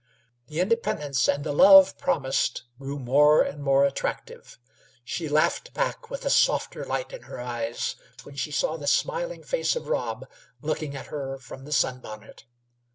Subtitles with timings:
[0.47, 4.57] The independence and the love promised grew more and more attractive.
[5.03, 9.43] She laughed back with a softer light in her eyes, when she saw the smiling
[9.43, 10.25] face of Rob
[10.59, 12.45] looking at her from her sun bonnet.